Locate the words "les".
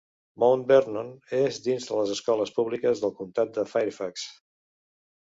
1.99-2.13